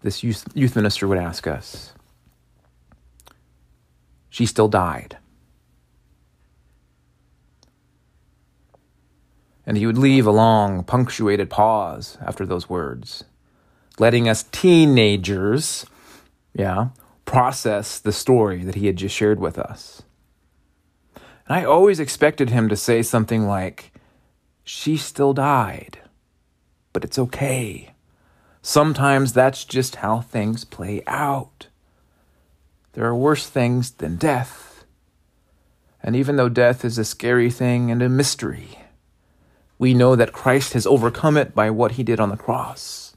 This 0.00 0.22
youth, 0.22 0.44
youth 0.54 0.74
minister 0.74 1.06
would 1.06 1.18
ask 1.18 1.46
us. 1.46 1.92
She 4.30 4.46
still 4.46 4.68
died. 4.68 5.18
and 9.66 9.76
he 9.76 9.86
would 9.86 9.98
leave 9.98 10.26
a 10.26 10.32
long, 10.32 10.84
punctuated 10.84 11.48
pause 11.50 12.18
after 12.20 12.44
those 12.44 12.68
words, 12.68 13.24
letting 13.98 14.28
us 14.28 14.44
teenagers, 14.44 15.86
yeah, 16.54 16.88
process 17.24 17.98
the 17.98 18.12
story 18.12 18.64
that 18.64 18.74
he 18.74 18.86
had 18.86 18.96
just 18.96 19.14
shared 19.14 19.40
with 19.40 19.58
us. 19.58 20.02
And 21.14 21.56
I 21.56 21.64
always 21.64 22.00
expected 22.00 22.50
him 22.50 22.68
to 22.68 22.76
say 22.76 23.02
something 23.02 23.46
like, 23.46 23.92
She 24.64 24.96
still 24.96 25.32
died, 25.32 25.98
but 26.92 27.04
it's 27.04 27.18
okay. 27.18 27.90
Sometimes 28.62 29.32
that's 29.32 29.64
just 29.64 29.96
how 29.96 30.20
things 30.20 30.64
play 30.64 31.02
out. 31.06 31.66
There 32.92 33.04
are 33.04 33.14
worse 33.14 33.48
things 33.48 33.90
than 33.90 34.16
death. 34.16 34.84
And 36.02 36.14
even 36.14 36.36
though 36.36 36.48
death 36.48 36.84
is 36.84 36.98
a 36.98 37.04
scary 37.04 37.50
thing 37.50 37.90
and 37.90 38.02
a 38.02 38.08
mystery, 38.08 38.78
we 39.78 39.94
know 39.94 40.14
that 40.14 40.32
Christ 40.32 40.74
has 40.74 40.86
overcome 40.86 41.36
it 41.36 41.54
by 41.54 41.70
what 41.70 41.92
he 41.92 42.02
did 42.02 42.20
on 42.20 42.28
the 42.28 42.36
cross 42.36 43.16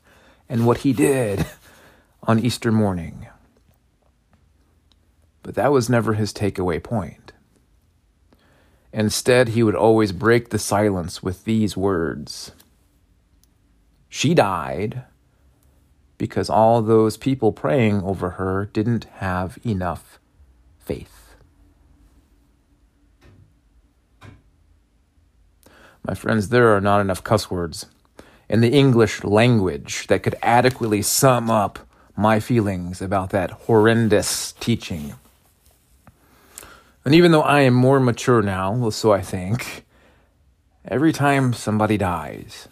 and 0.50 0.66
what 0.66 0.80
he 0.80 0.94
did 0.94 1.46
on 2.24 2.40
Easter 2.40 2.72
morning. 2.72 3.28
But 5.46 5.54
that 5.54 5.72
was 5.72 5.92
never 5.92 6.14
his 6.16 6.34
takeaway 6.34 6.82
point. 6.82 7.32
Instead, 8.92 9.50
he 9.50 9.62
would 9.62 9.76
always 9.76 10.12
break 10.12 10.50
the 10.50 10.58
silence 10.58 11.22
with 11.22 11.44
these 11.44 11.78
words 11.78 12.52
She 14.10 14.34
died 14.34 15.04
because 16.18 16.50
all 16.50 16.82
those 16.82 17.16
people 17.16 17.52
praying 17.52 18.02
over 18.02 18.32
her 18.32 18.66
didn't 18.74 19.04
have 19.18 19.60
enough 19.64 20.18
faith. 20.80 21.36
My 26.08 26.16
friends, 26.16 26.50
there 26.50 26.76
are 26.76 26.82
not 26.82 27.02
enough 27.02 27.24
cuss 27.24 27.52
words 27.52 27.86
in 28.50 28.62
the 28.62 28.74
English 28.74 29.24
language 29.24 30.08
that 30.08 30.24
could 30.24 30.36
adequately 30.42 31.04
sum 31.04 31.52
up 31.52 31.78
my 32.18 32.40
feelings 32.40 33.00
about 33.00 33.30
that 33.30 33.52
horrendous 33.52 34.54
teaching. 34.54 35.14
And 37.06 37.14
even 37.14 37.32
though 37.32 37.44
I 37.44 37.62
am 37.62 37.76
more 37.76 38.00
mature 38.00 38.42
now, 38.42 38.90
so 38.90 39.14
I 39.14 39.22
think, 39.22 39.86
every 40.84 41.14
time 41.14 41.54
somebody 41.54 41.98
dies, 41.98 42.68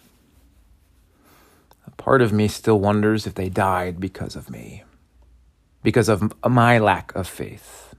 a 1.86 1.90
part 1.92 2.20
of 2.20 2.32
me 2.32 2.48
still 2.48 2.80
wonders 2.80 3.28
if 3.28 3.34
they 3.34 3.48
died 3.48 4.00
because 4.00 4.34
of 4.34 4.50
me, 4.50 4.82
because 5.84 6.08
of 6.08 6.32
my 6.44 6.78
lack 6.78 7.14
of 7.14 7.28
faith. 7.28 7.94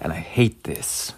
And 0.00 0.12
I 0.12 0.16
hate 0.16 0.64
this 0.64 1.12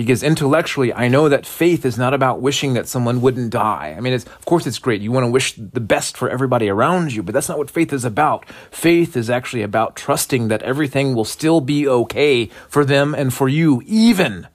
because 0.00 0.22
intellectually 0.22 0.94
I 0.94 1.08
know 1.08 1.28
that 1.28 1.44
faith 1.44 1.84
is 1.84 1.98
not 1.98 2.14
about 2.14 2.40
wishing 2.40 2.72
that 2.72 2.88
someone 2.88 3.20
wouldn't 3.20 3.50
die. 3.50 3.94
I 3.94 4.00
mean, 4.00 4.14
of 4.14 4.46
course 4.46 4.66
it's 4.66 4.78
great. 4.78 5.02
You 5.02 5.12
want 5.12 5.24
to 5.24 5.30
wish 5.30 5.52
the 5.52 5.78
best 5.78 6.16
for 6.16 6.30
everybody 6.30 6.70
around 6.70 7.12
you, 7.12 7.22
but 7.22 7.34
that's 7.34 7.50
not 7.50 7.58
what 7.58 7.70
faith 7.70 7.92
is 7.92 8.02
about. 8.02 8.48
Faith 8.70 9.14
is 9.14 9.28
actually 9.28 9.60
about 9.60 9.96
trusting 9.96 10.48
that 10.48 10.62
everything 10.62 11.14
will 11.14 11.26
still 11.26 11.60
be 11.60 11.86
okay 11.86 12.46
for 12.66 12.82
them 12.82 13.14
and 13.14 13.34
for 13.34 13.46
you, 13.46 13.82
even 13.84 14.48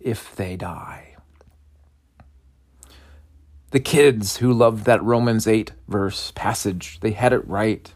if 0.00 0.36
they 0.36 0.54
die. 0.54 1.16
The 3.70 3.80
kids 3.80 4.36
who 4.36 4.52
loved 4.52 4.84
that 4.84 5.02
Romans 5.02 5.46
8 5.46 5.72
verse 5.88 6.30
passage, 6.34 7.00
they 7.00 7.12
had 7.12 7.32
it 7.32 7.48
right. 7.48 7.90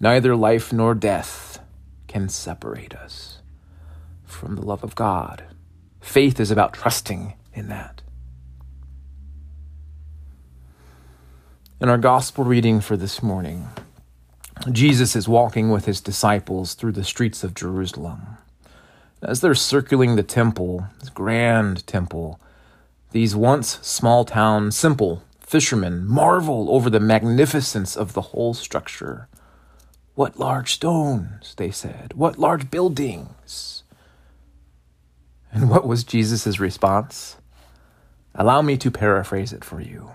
Neither 0.00 0.34
life 0.34 0.72
nor 0.72 0.94
death 0.94 1.60
can 2.08 2.30
separate 2.30 2.94
us 2.94 3.42
from 4.24 4.56
the 4.56 4.62
love 4.62 4.82
of 4.82 4.94
God 4.94 5.44
Faith 6.02 6.40
is 6.40 6.50
about 6.50 6.74
trusting 6.74 7.32
in 7.54 7.68
that. 7.68 8.02
In 11.80 11.88
our 11.88 11.96
gospel 11.96 12.44
reading 12.44 12.80
for 12.80 12.96
this 12.96 13.22
morning, 13.22 13.68
Jesus 14.70 15.16
is 15.16 15.28
walking 15.28 15.70
with 15.70 15.86
his 15.86 16.00
disciples 16.00 16.74
through 16.74 16.92
the 16.92 17.04
streets 17.04 17.42
of 17.42 17.54
Jerusalem. 17.54 18.36
As 19.22 19.40
they're 19.40 19.54
circling 19.54 20.16
the 20.16 20.22
temple, 20.24 20.88
this 21.00 21.08
grand 21.08 21.86
temple, 21.86 22.38
these 23.12 23.34
once 23.36 23.78
small 23.80 24.24
town, 24.24 24.72
simple 24.72 25.22
fishermen 25.40 26.04
marvel 26.06 26.66
over 26.70 26.90
the 26.90 27.00
magnificence 27.00 27.96
of 27.96 28.12
the 28.12 28.22
whole 28.22 28.54
structure. 28.54 29.28
What 30.14 30.38
large 30.38 30.74
stones, 30.74 31.54
they 31.56 31.70
said. 31.70 32.14
What 32.14 32.38
large 32.38 32.70
buildings. 32.70 33.81
And 35.62 35.70
what 35.70 35.86
was 35.86 36.04
Jesus' 36.04 36.58
response? 36.58 37.36
Allow 38.34 38.62
me 38.62 38.76
to 38.78 38.90
paraphrase 38.90 39.52
it 39.52 39.64
for 39.64 39.80
you. 39.80 40.10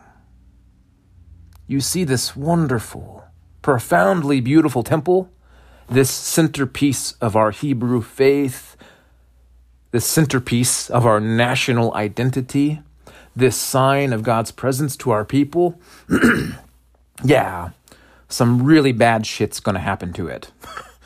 You 1.68 1.80
see 1.80 2.04
this 2.04 2.36
wonderful, 2.36 3.24
profoundly 3.62 4.42
beautiful 4.42 4.84
temple, 4.84 5.30
this 5.90 6.10
centerpiece 6.10 7.14
of 7.22 7.36
our 7.36 7.52
Hebrew 7.52 8.02
faith, 8.02 8.76
this 9.92 10.06
centerpiece 10.06 10.90
of 10.90 11.06
our 11.06 11.22
national 11.22 11.94
identity, 11.94 12.82
this 13.36 13.56
sign 13.56 14.12
of 14.12 14.24
God's 14.24 14.52
presence 14.52 14.98
to 14.98 15.12
our 15.12 15.24
people. 15.24 15.80
yeah, 17.24 17.70
some 18.28 18.64
really 18.64 18.92
bad 18.92 19.26
shit's 19.26 19.62
going 19.62 19.76
to 19.76 19.82
happen 19.82 20.12
to 20.14 20.28
it. 20.28 20.52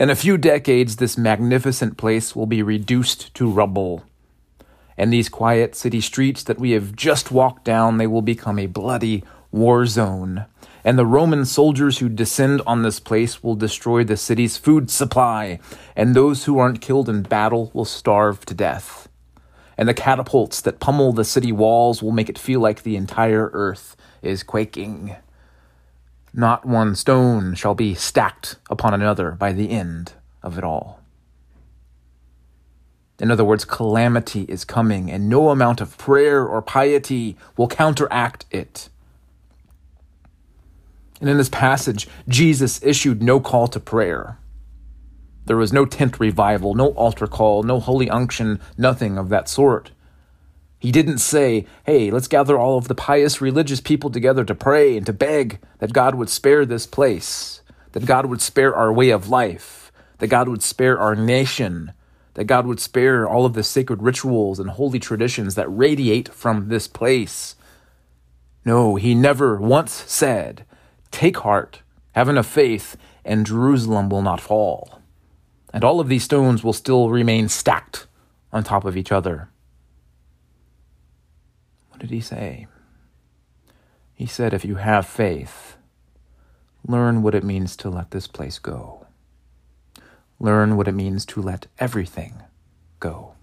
In 0.00 0.08
a 0.08 0.16
few 0.16 0.38
decades, 0.38 0.96
this 0.96 1.18
magnificent 1.18 1.98
place 1.98 2.34
will 2.34 2.46
be 2.46 2.62
reduced 2.62 3.34
to 3.34 3.50
rubble. 3.50 4.02
And 4.96 5.12
these 5.12 5.28
quiet 5.28 5.74
city 5.74 6.00
streets 6.00 6.42
that 6.44 6.58
we 6.58 6.70
have 6.70 6.96
just 6.96 7.30
walked 7.30 7.66
down, 7.66 7.98
they 7.98 8.06
will 8.06 8.22
become 8.22 8.58
a 8.58 8.64
bloody 8.64 9.22
war 9.52 9.84
zone. 9.84 10.46
And 10.84 10.98
the 10.98 11.04
Roman 11.04 11.44
soldiers 11.44 11.98
who 11.98 12.08
descend 12.08 12.62
on 12.66 12.82
this 12.82 12.98
place 12.98 13.42
will 13.42 13.56
destroy 13.56 14.02
the 14.02 14.16
city's 14.16 14.56
food 14.56 14.90
supply, 14.90 15.58
and 15.94 16.14
those 16.14 16.46
who 16.46 16.58
aren't 16.58 16.80
killed 16.80 17.10
in 17.10 17.20
battle 17.20 17.70
will 17.74 17.84
starve 17.84 18.46
to 18.46 18.54
death. 18.54 19.06
And 19.76 19.86
the 19.86 19.92
catapults 19.92 20.62
that 20.62 20.80
pummel 20.80 21.12
the 21.12 21.24
city 21.24 21.52
walls 21.52 22.02
will 22.02 22.12
make 22.12 22.30
it 22.30 22.38
feel 22.38 22.60
like 22.60 22.84
the 22.84 22.96
entire 22.96 23.50
earth 23.52 23.96
is 24.22 24.44
quaking. 24.44 25.16
Not 26.32 26.64
one 26.64 26.94
stone 26.94 27.54
shall 27.54 27.74
be 27.74 27.94
stacked 27.94 28.56
upon 28.70 28.94
another 28.94 29.32
by 29.32 29.52
the 29.52 29.70
end 29.70 30.12
of 30.42 30.56
it 30.58 30.64
all. 30.64 31.00
In 33.18 33.30
other 33.30 33.44
words, 33.44 33.64
calamity 33.66 34.44
is 34.44 34.64
coming, 34.64 35.10
and 35.10 35.28
no 35.28 35.50
amount 35.50 35.80
of 35.80 35.98
prayer 35.98 36.46
or 36.46 36.62
piety 36.62 37.36
will 37.56 37.68
counteract 37.68 38.46
it. 38.50 38.88
And 41.20 41.28
in 41.28 41.36
this 41.36 41.50
passage, 41.50 42.08
Jesus 42.28 42.82
issued 42.82 43.22
no 43.22 43.38
call 43.38 43.68
to 43.68 43.80
prayer. 43.80 44.38
There 45.44 45.58
was 45.58 45.72
no 45.72 45.84
tent 45.84 46.18
revival, 46.18 46.74
no 46.74 46.88
altar 46.92 47.26
call, 47.26 47.62
no 47.62 47.78
holy 47.78 48.08
unction, 48.08 48.58
nothing 48.78 49.18
of 49.18 49.28
that 49.28 49.48
sort. 49.48 49.90
He 50.80 50.90
didn't 50.90 51.18
say, 51.18 51.66
hey, 51.84 52.10
let's 52.10 52.26
gather 52.26 52.58
all 52.58 52.78
of 52.78 52.88
the 52.88 52.94
pious 52.94 53.42
religious 53.42 53.82
people 53.82 54.08
together 54.08 54.46
to 54.46 54.54
pray 54.54 54.96
and 54.96 55.04
to 55.04 55.12
beg 55.12 55.58
that 55.78 55.92
God 55.92 56.14
would 56.14 56.30
spare 56.30 56.64
this 56.64 56.86
place, 56.86 57.60
that 57.92 58.06
God 58.06 58.24
would 58.26 58.40
spare 58.40 58.74
our 58.74 58.90
way 58.90 59.10
of 59.10 59.28
life, 59.28 59.92
that 60.18 60.28
God 60.28 60.48
would 60.48 60.62
spare 60.62 60.98
our 60.98 61.14
nation, 61.14 61.92
that 62.32 62.44
God 62.44 62.66
would 62.66 62.80
spare 62.80 63.28
all 63.28 63.44
of 63.44 63.52
the 63.52 63.62
sacred 63.62 64.02
rituals 64.02 64.58
and 64.58 64.70
holy 64.70 64.98
traditions 64.98 65.54
that 65.54 65.68
radiate 65.68 66.30
from 66.30 66.68
this 66.68 66.88
place. 66.88 67.56
No, 68.64 68.94
he 68.96 69.14
never 69.14 69.60
once 69.60 69.92
said, 69.92 70.64
Take 71.10 71.36
heart, 71.38 71.82
have 72.12 72.30
enough 72.30 72.46
faith, 72.46 72.96
and 73.22 73.44
Jerusalem 73.44 74.08
will 74.08 74.22
not 74.22 74.40
fall. 74.40 75.02
And 75.74 75.84
all 75.84 76.00
of 76.00 76.08
these 76.08 76.24
stones 76.24 76.64
will 76.64 76.72
still 76.72 77.10
remain 77.10 77.50
stacked 77.50 78.06
on 78.50 78.64
top 78.64 78.86
of 78.86 78.96
each 78.96 79.12
other. 79.12 79.49
What 82.00 82.08
did 82.08 82.14
he 82.14 82.22
say? 82.22 82.66
He 84.14 84.24
said, 84.24 84.54
If 84.54 84.64
you 84.64 84.76
have 84.76 85.04
faith, 85.04 85.76
learn 86.82 87.20
what 87.20 87.34
it 87.34 87.44
means 87.44 87.76
to 87.76 87.90
let 87.90 88.10
this 88.10 88.26
place 88.26 88.58
go. 88.58 89.06
Learn 90.38 90.78
what 90.78 90.88
it 90.88 90.94
means 90.94 91.26
to 91.26 91.42
let 91.42 91.66
everything 91.78 92.40
go. 93.00 93.34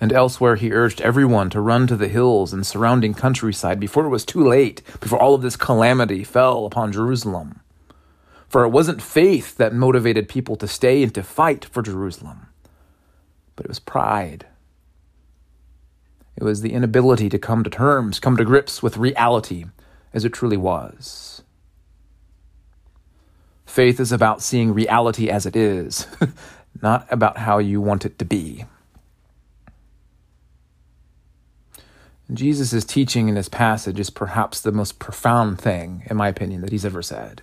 And 0.00 0.12
elsewhere, 0.12 0.54
he 0.54 0.70
urged 0.70 1.00
everyone 1.00 1.50
to 1.50 1.60
run 1.60 1.88
to 1.88 1.96
the 1.96 2.06
hills 2.06 2.52
and 2.52 2.64
surrounding 2.64 3.14
countryside 3.14 3.80
before 3.80 4.06
it 4.06 4.10
was 4.10 4.24
too 4.24 4.46
late, 4.46 4.80
before 5.00 5.20
all 5.20 5.34
of 5.34 5.42
this 5.42 5.56
calamity 5.56 6.22
fell 6.22 6.66
upon 6.66 6.92
Jerusalem. 6.92 7.62
For 8.46 8.62
it 8.62 8.68
wasn't 8.68 9.02
faith 9.02 9.56
that 9.56 9.74
motivated 9.74 10.28
people 10.28 10.54
to 10.58 10.68
stay 10.68 11.02
and 11.02 11.12
to 11.16 11.24
fight 11.24 11.64
for 11.64 11.82
Jerusalem, 11.82 12.46
but 13.56 13.66
it 13.66 13.70
was 13.70 13.80
pride. 13.80 14.46
It 16.36 16.44
was 16.44 16.60
the 16.60 16.72
inability 16.72 17.28
to 17.28 17.38
come 17.38 17.62
to 17.64 17.70
terms, 17.70 18.18
come 18.18 18.36
to 18.36 18.44
grips 18.44 18.82
with 18.82 18.96
reality 18.96 19.66
as 20.12 20.24
it 20.24 20.32
truly 20.32 20.56
was. 20.56 21.42
Faith 23.66 23.98
is 23.98 24.12
about 24.12 24.42
seeing 24.42 24.72
reality 24.72 25.28
as 25.28 25.46
it 25.46 25.56
is, 25.56 26.06
not 26.82 27.06
about 27.10 27.38
how 27.38 27.58
you 27.58 27.80
want 27.80 28.04
it 28.04 28.18
to 28.18 28.24
be. 28.24 28.64
Jesus' 32.32 32.84
teaching 32.84 33.28
in 33.28 33.34
this 33.34 33.48
passage 33.48 34.00
is 34.00 34.10
perhaps 34.10 34.60
the 34.60 34.72
most 34.72 34.98
profound 34.98 35.60
thing, 35.60 36.04
in 36.08 36.16
my 36.16 36.28
opinion, 36.28 36.62
that 36.62 36.70
he's 36.70 36.84
ever 36.84 37.02
said. 37.02 37.42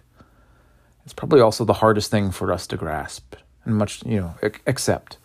It's 1.04 1.14
probably 1.14 1.40
also 1.40 1.66
the 1.66 1.74
hardest 1.74 2.10
thing 2.10 2.32
for 2.32 2.52
us 2.52 2.66
to 2.68 2.78
grasp 2.78 3.36
and 3.64 3.76
much, 3.76 4.04
you 4.06 4.20
know, 4.20 4.36
accept. 4.66 5.18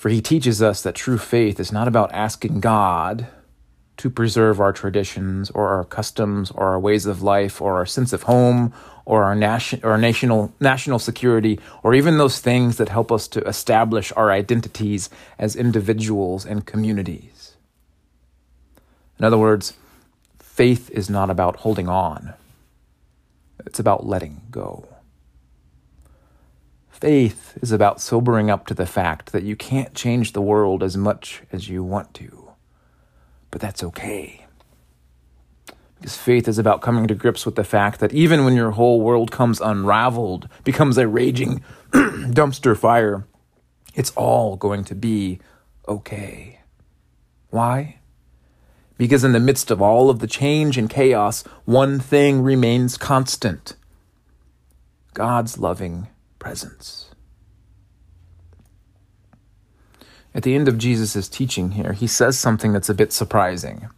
For 0.00 0.08
he 0.08 0.22
teaches 0.22 0.62
us 0.62 0.80
that 0.80 0.94
true 0.94 1.18
faith 1.18 1.60
is 1.60 1.72
not 1.72 1.86
about 1.86 2.10
asking 2.14 2.60
God 2.60 3.26
to 3.98 4.08
preserve 4.08 4.58
our 4.58 4.72
traditions 4.72 5.50
or 5.50 5.68
our 5.68 5.84
customs 5.84 6.50
or 6.52 6.68
our 6.68 6.80
ways 6.80 7.04
of 7.04 7.20
life 7.20 7.60
or 7.60 7.76
our 7.76 7.84
sense 7.84 8.14
of 8.14 8.22
home 8.22 8.72
or 9.04 9.24
our, 9.24 9.34
nation, 9.34 9.78
or 9.82 9.98
national, 9.98 10.54
national 10.58 11.00
security 11.00 11.60
or 11.82 11.92
even 11.92 12.16
those 12.16 12.38
things 12.38 12.78
that 12.78 12.88
help 12.88 13.12
us 13.12 13.28
to 13.28 13.46
establish 13.46 14.10
our 14.16 14.30
identities 14.30 15.10
as 15.38 15.54
individuals 15.54 16.46
and 16.46 16.64
communities. 16.64 17.56
In 19.18 19.26
other 19.26 19.36
words, 19.36 19.74
faith 20.38 20.88
is 20.92 21.10
not 21.10 21.28
about 21.28 21.56
holding 21.56 21.90
on, 21.90 22.32
it's 23.66 23.78
about 23.78 24.06
letting 24.06 24.40
go. 24.50 24.88
Faith 27.00 27.56
is 27.62 27.72
about 27.72 27.98
sobering 27.98 28.50
up 28.50 28.66
to 28.66 28.74
the 28.74 28.84
fact 28.84 29.32
that 29.32 29.42
you 29.42 29.56
can't 29.56 29.94
change 29.94 30.34
the 30.34 30.42
world 30.42 30.82
as 30.82 30.98
much 30.98 31.42
as 31.50 31.66
you 31.66 31.82
want 31.82 32.12
to, 32.12 32.50
but 33.50 33.58
that's 33.58 33.82
okay. 33.82 34.44
Because 35.96 36.18
faith 36.18 36.46
is 36.46 36.58
about 36.58 36.82
coming 36.82 37.06
to 37.06 37.14
grips 37.14 37.46
with 37.46 37.54
the 37.54 37.64
fact 37.64 38.00
that 38.00 38.12
even 38.12 38.44
when 38.44 38.54
your 38.54 38.72
whole 38.72 39.00
world 39.00 39.30
comes 39.30 39.62
unraveled, 39.62 40.46
becomes 40.62 40.98
a 40.98 41.08
raging 41.08 41.62
dumpster 41.90 42.76
fire, 42.76 43.26
it's 43.94 44.10
all 44.10 44.56
going 44.56 44.84
to 44.84 44.94
be 44.94 45.38
okay. 45.88 46.60
Why? 47.48 47.98
Because 48.98 49.24
in 49.24 49.32
the 49.32 49.40
midst 49.40 49.70
of 49.70 49.80
all 49.80 50.10
of 50.10 50.18
the 50.18 50.26
change 50.26 50.76
and 50.76 50.90
chaos, 50.90 51.44
one 51.64 51.98
thing 51.98 52.42
remains 52.42 52.98
constant 52.98 53.74
God's 55.14 55.56
loving 55.56 56.08
presence. 56.40 57.12
At 60.34 60.42
the 60.42 60.56
end 60.56 60.66
of 60.66 60.78
Jesus' 60.78 61.28
teaching 61.28 61.72
here, 61.72 61.92
he 61.92 62.08
says 62.08 62.36
something 62.36 62.72
that's 62.72 62.88
a 62.88 62.94
bit 62.94 63.12
surprising. 63.12 63.88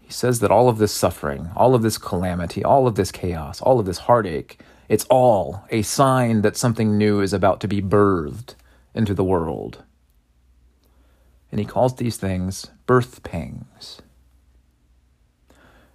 He 0.00 0.10
says 0.12 0.40
that 0.40 0.50
all 0.50 0.70
of 0.70 0.78
this 0.78 0.92
suffering, 0.92 1.50
all 1.54 1.74
of 1.74 1.82
this 1.82 1.98
calamity, 1.98 2.64
all 2.64 2.86
of 2.86 2.94
this 2.94 3.12
chaos, 3.12 3.60
all 3.60 3.78
of 3.78 3.84
this 3.84 3.98
heartache, 3.98 4.60
it's 4.88 5.04
all 5.10 5.64
a 5.68 5.82
sign 5.82 6.40
that 6.40 6.56
something 6.56 6.96
new 6.96 7.20
is 7.20 7.34
about 7.34 7.60
to 7.60 7.68
be 7.68 7.82
birthed 7.82 8.54
into 8.94 9.12
the 9.12 9.24
world 9.24 9.84
and 11.50 11.58
he 11.58 11.66
calls 11.66 11.96
these 11.96 12.16
things 12.16 12.66
birth 12.86 13.22
pangs. 13.22 14.00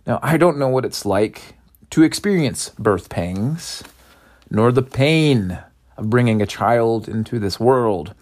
Now, 0.05 0.19
I 0.21 0.38
don't 0.38 0.57
know 0.57 0.67
what 0.67 0.86
it's 0.86 1.05
like 1.05 1.55
to 1.91 2.03
experience 2.03 2.69
birth 2.77 3.09
pangs, 3.09 3.83
nor 4.54 4.72
the 4.72 4.84
pain 4.84 5.58
of 5.98 6.12
bringing 6.12 6.42
a 6.42 6.46
child 6.46 7.10
into 7.10 7.39
this 7.39 7.60
world, 7.60 8.13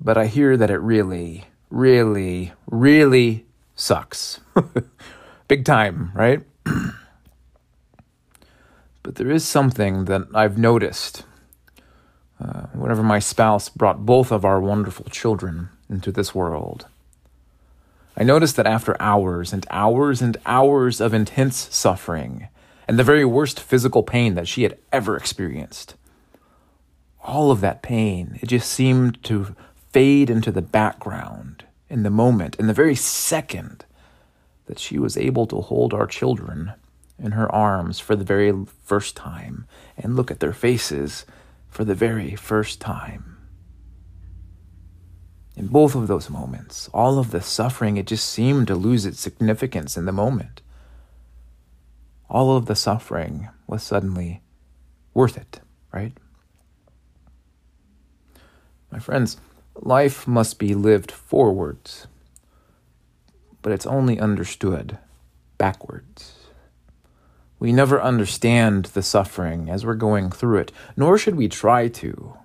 but 0.00 0.18
I 0.18 0.26
hear 0.26 0.56
that 0.56 0.68
it 0.68 0.78
really, 0.78 1.44
really, 1.70 2.52
really 2.66 3.46
sucks. 3.76 4.40
Big 5.48 5.64
time, 5.64 6.10
right? 6.12 6.42
but 9.04 9.14
there 9.14 9.30
is 9.30 9.44
something 9.44 10.06
that 10.06 10.22
I've 10.34 10.58
noticed 10.58 11.24
uh, 12.42 12.66
whenever 12.72 13.04
my 13.04 13.20
spouse 13.20 13.68
brought 13.68 14.04
both 14.04 14.32
of 14.32 14.44
our 14.44 14.60
wonderful 14.60 15.06
children 15.06 15.68
into 15.88 16.10
this 16.10 16.34
world. 16.34 16.86
I 18.16 18.24
noticed 18.24 18.56
that 18.56 18.66
after 18.66 19.00
hours 19.00 19.52
and 19.52 19.64
hours 19.70 20.20
and 20.20 20.36
hours 20.44 21.00
of 21.00 21.14
intense 21.14 21.68
suffering 21.70 22.48
and 22.90 22.98
the 22.98 23.04
very 23.04 23.24
worst 23.24 23.60
physical 23.60 24.02
pain 24.02 24.34
that 24.34 24.48
she 24.48 24.64
had 24.64 24.76
ever 24.90 25.16
experienced, 25.16 25.94
all 27.22 27.52
of 27.52 27.60
that 27.60 27.82
pain, 27.82 28.36
it 28.42 28.48
just 28.48 28.68
seemed 28.68 29.22
to 29.22 29.54
fade 29.92 30.28
into 30.28 30.50
the 30.50 30.60
background 30.60 31.62
in 31.88 32.02
the 32.02 32.10
moment, 32.10 32.56
in 32.56 32.66
the 32.66 32.74
very 32.74 32.96
second 32.96 33.84
that 34.66 34.80
she 34.80 34.98
was 34.98 35.16
able 35.16 35.46
to 35.46 35.60
hold 35.60 35.94
our 35.94 36.08
children 36.08 36.72
in 37.16 37.30
her 37.30 37.48
arms 37.54 38.00
for 38.00 38.16
the 38.16 38.24
very 38.24 38.52
first 38.82 39.14
time 39.14 39.66
and 39.96 40.16
look 40.16 40.32
at 40.32 40.40
their 40.40 40.52
faces 40.52 41.24
for 41.68 41.84
the 41.84 41.94
very 41.94 42.34
first 42.34 42.80
time. 42.80 43.36
In 45.54 45.68
both 45.68 45.94
of 45.94 46.08
those 46.08 46.28
moments, 46.28 46.90
all 46.92 47.20
of 47.20 47.30
the 47.30 47.40
suffering, 47.40 47.98
it 47.98 48.08
just 48.08 48.28
seemed 48.28 48.66
to 48.66 48.74
lose 48.74 49.06
its 49.06 49.20
significance 49.20 49.96
in 49.96 50.06
the 50.06 50.12
moment. 50.12 50.60
All 52.30 52.56
of 52.56 52.66
the 52.66 52.76
suffering 52.76 53.48
was 53.66 53.82
suddenly 53.82 54.40
worth 55.14 55.36
it, 55.36 55.60
right? 55.92 56.12
My 58.92 59.00
friends, 59.00 59.36
life 59.74 60.28
must 60.28 60.58
be 60.58 60.74
lived 60.74 61.10
forwards, 61.10 62.06
but 63.62 63.72
it's 63.72 63.86
only 63.86 64.20
understood 64.20 64.98
backwards. 65.58 66.36
We 67.58 67.72
never 67.72 68.00
understand 68.00 68.86
the 68.86 69.02
suffering 69.02 69.68
as 69.68 69.84
we're 69.84 69.94
going 69.94 70.30
through 70.30 70.58
it, 70.58 70.72
nor 70.96 71.18
should 71.18 71.34
we 71.34 71.48
try 71.48 71.88
to. 71.88 72.36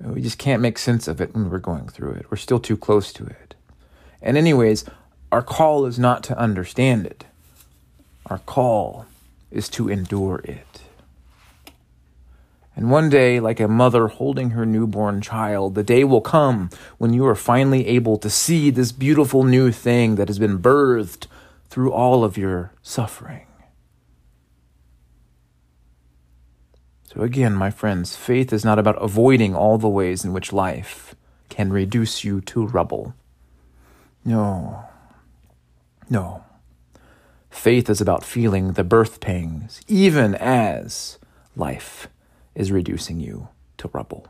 We 0.00 0.22
just 0.22 0.38
can't 0.38 0.62
make 0.62 0.78
sense 0.78 1.08
of 1.08 1.20
it 1.20 1.34
when 1.34 1.50
we're 1.50 1.58
going 1.58 1.88
through 1.88 2.12
it. 2.12 2.26
We're 2.30 2.36
still 2.36 2.60
too 2.60 2.76
close 2.76 3.12
to 3.14 3.26
it. 3.26 3.54
And, 4.22 4.36
anyways, 4.36 4.84
our 5.30 5.42
call 5.42 5.84
is 5.84 5.98
not 5.98 6.22
to 6.24 6.38
understand 6.38 7.06
it, 7.06 7.24
our 8.26 8.38
call 8.38 9.06
is 9.50 9.68
to 9.70 9.88
endure 9.88 10.40
it. 10.44 10.82
And 12.74 12.90
one 12.90 13.10
day, 13.10 13.38
like 13.38 13.60
a 13.60 13.68
mother 13.68 14.08
holding 14.08 14.50
her 14.50 14.64
newborn 14.64 15.20
child, 15.20 15.74
the 15.74 15.82
day 15.82 16.04
will 16.04 16.22
come 16.22 16.70
when 16.96 17.12
you 17.12 17.26
are 17.26 17.34
finally 17.34 17.86
able 17.86 18.16
to 18.18 18.30
see 18.30 18.70
this 18.70 18.92
beautiful 18.92 19.44
new 19.44 19.70
thing 19.70 20.14
that 20.14 20.28
has 20.28 20.38
been 20.38 20.58
birthed 20.58 21.26
through 21.68 21.92
all 21.92 22.24
of 22.24 22.38
your 22.38 22.72
suffering. 22.82 23.46
So, 27.12 27.20
again, 27.20 27.52
my 27.52 27.70
friends, 27.70 28.16
faith 28.16 28.54
is 28.54 28.64
not 28.64 28.78
about 28.78 29.02
avoiding 29.02 29.54
all 29.54 29.76
the 29.76 29.88
ways 29.88 30.24
in 30.24 30.32
which 30.32 30.50
life 30.50 31.14
can 31.50 31.70
reduce 31.70 32.24
you 32.24 32.40
to 32.40 32.66
rubble. 32.66 33.14
No. 34.24 34.84
No. 36.08 36.42
Faith 37.52 37.88
is 37.88 38.00
about 38.00 38.24
feeling 38.24 38.72
the 38.72 38.82
birth 38.82 39.20
pangs, 39.20 39.82
even 39.86 40.34
as 40.34 41.18
life 41.54 42.08
is 42.56 42.72
reducing 42.72 43.20
you 43.20 43.48
to 43.76 43.88
rubble. 43.92 44.26